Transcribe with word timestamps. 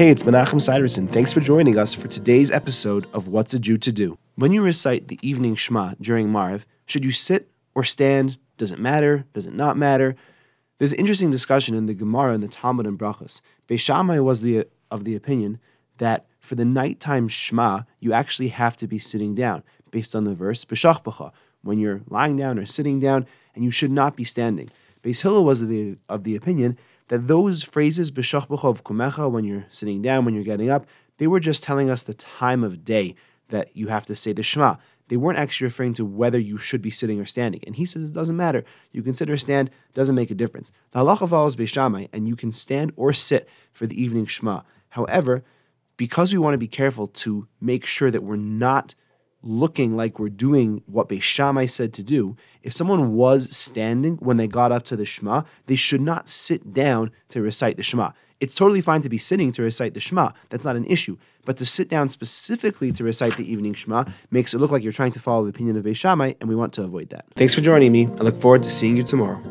Hey, 0.00 0.08
it's 0.08 0.22
Menachem 0.22 0.62
Siderson. 0.62 1.06
Thanks 1.06 1.30
for 1.30 1.40
joining 1.40 1.76
us 1.76 1.92
for 1.92 2.08
today's 2.08 2.50
episode 2.50 3.06
of 3.12 3.28
What's 3.28 3.52
a 3.52 3.58
Jew 3.58 3.76
to 3.76 3.92
Do. 3.92 4.16
When 4.34 4.50
you 4.50 4.62
recite 4.62 5.08
the 5.08 5.18
evening 5.20 5.56
Shema 5.56 5.92
during 6.00 6.28
Mariv, 6.28 6.64
should 6.86 7.04
you 7.04 7.12
sit 7.12 7.50
or 7.74 7.84
stand? 7.84 8.38
Does 8.56 8.72
it 8.72 8.78
matter? 8.78 9.26
Does 9.34 9.44
it 9.44 9.52
not 9.52 9.76
matter? 9.76 10.16
There's 10.78 10.94
an 10.94 10.98
interesting 11.00 11.30
discussion 11.30 11.74
in 11.74 11.84
the 11.84 11.92
Gemara 11.92 12.32
and 12.32 12.42
the 12.42 12.48
Talmud 12.48 12.86
and 12.86 12.98
Brachos. 12.98 13.42
Beis 13.68 13.80
Shammai 13.80 14.20
was 14.20 14.40
the, 14.40 14.66
of 14.90 15.04
the 15.04 15.14
opinion 15.14 15.58
that 15.98 16.24
for 16.38 16.54
the 16.54 16.64
nighttime 16.64 17.28
Shema, 17.28 17.82
you 17.98 18.14
actually 18.14 18.48
have 18.48 18.78
to 18.78 18.86
be 18.86 18.98
sitting 18.98 19.34
down, 19.34 19.62
based 19.90 20.16
on 20.16 20.24
the 20.24 20.34
verse 20.34 20.64
B'shach 20.64 21.30
when 21.60 21.78
you're 21.78 22.00
lying 22.08 22.38
down 22.38 22.58
or 22.58 22.64
sitting 22.64 23.00
down, 23.00 23.26
and 23.54 23.64
you 23.64 23.70
should 23.70 23.92
not 23.92 24.16
be 24.16 24.24
standing. 24.24 24.70
Beis 25.02 25.20
Hillel 25.20 25.44
was 25.44 25.60
of 25.60 25.68
the, 25.68 25.98
of 26.08 26.24
the 26.24 26.36
opinion 26.36 26.78
that 27.10 27.26
those 27.26 27.64
phrases, 27.64 28.12
b'shach 28.12 28.48
of 28.64 28.84
kumecha, 28.84 29.28
when 29.28 29.44
you're 29.44 29.66
sitting 29.68 30.00
down, 30.00 30.24
when 30.24 30.32
you're 30.32 30.44
getting 30.44 30.70
up, 30.70 30.86
they 31.18 31.26
were 31.26 31.40
just 31.40 31.64
telling 31.64 31.90
us 31.90 32.04
the 32.04 32.14
time 32.14 32.62
of 32.62 32.84
day 32.84 33.16
that 33.48 33.76
you 33.76 33.88
have 33.88 34.06
to 34.06 34.14
say 34.14 34.32
the 34.32 34.44
Shema. 34.44 34.76
They 35.08 35.16
weren't 35.16 35.38
actually 35.38 35.64
referring 35.64 35.92
to 35.94 36.04
whether 36.04 36.38
you 36.38 36.56
should 36.56 36.80
be 36.80 36.92
sitting 36.92 37.20
or 37.20 37.24
standing. 37.26 37.62
And 37.66 37.74
he 37.74 37.84
says 37.84 38.08
it 38.08 38.14
doesn't 38.14 38.36
matter. 38.36 38.64
You 38.92 39.02
can 39.02 39.12
sit 39.12 39.28
or 39.28 39.36
stand, 39.36 39.70
doesn't 39.92 40.14
make 40.14 40.30
a 40.30 40.36
difference. 40.36 40.70
The 40.92 41.00
halacha 41.00 41.28
follows 41.28 41.56
Beis 41.56 41.70
Shammai, 41.70 42.06
and 42.12 42.28
you 42.28 42.36
can 42.36 42.52
stand 42.52 42.92
or 42.94 43.12
sit 43.12 43.48
for 43.72 43.88
the 43.88 44.00
evening 44.00 44.26
Shema. 44.26 44.60
However, 44.90 45.42
because 45.96 46.32
we 46.32 46.38
want 46.38 46.54
to 46.54 46.58
be 46.58 46.68
careful 46.68 47.08
to 47.08 47.48
make 47.60 47.84
sure 47.86 48.12
that 48.12 48.22
we're 48.22 48.36
not 48.36 48.94
looking 49.42 49.96
like 49.96 50.18
we're 50.18 50.28
doing 50.28 50.82
what 50.86 51.08
Beis 51.08 51.22
Shammai 51.22 51.66
said 51.66 51.92
to 51.94 52.02
do, 52.02 52.36
if 52.62 52.72
someone 52.72 53.14
was 53.14 53.54
standing 53.56 54.16
when 54.16 54.36
they 54.36 54.46
got 54.46 54.72
up 54.72 54.84
to 54.86 54.96
the 54.96 55.04
Shema, 55.04 55.42
they 55.66 55.76
should 55.76 56.00
not 56.00 56.28
sit 56.28 56.72
down 56.72 57.10
to 57.30 57.40
recite 57.40 57.76
the 57.76 57.82
Shema. 57.82 58.12
It's 58.38 58.54
totally 58.54 58.80
fine 58.80 59.02
to 59.02 59.08
be 59.08 59.18
sitting 59.18 59.52
to 59.52 59.62
recite 59.62 59.94
the 59.94 60.00
Shema. 60.00 60.32
That's 60.48 60.64
not 60.64 60.76
an 60.76 60.86
issue. 60.86 61.18
But 61.44 61.56
to 61.58 61.64
sit 61.64 61.88
down 61.88 62.08
specifically 62.08 62.92
to 62.92 63.04
recite 63.04 63.36
the 63.36 63.50
evening 63.50 63.74
Shema 63.74 64.04
makes 64.30 64.54
it 64.54 64.58
look 64.58 64.70
like 64.70 64.82
you're 64.82 64.92
trying 64.92 65.12
to 65.12 65.20
follow 65.20 65.44
the 65.44 65.50
opinion 65.50 65.76
of 65.76 65.84
Beis 65.84 65.96
Shammai, 65.96 66.34
and 66.40 66.48
we 66.48 66.54
want 66.54 66.72
to 66.74 66.82
avoid 66.82 67.10
that. 67.10 67.26
Thanks 67.34 67.54
for 67.54 67.60
joining 67.60 67.92
me. 67.92 68.06
I 68.06 68.22
look 68.22 68.38
forward 68.38 68.62
to 68.62 68.70
seeing 68.70 68.96
you 68.96 69.02
tomorrow. 69.02 69.42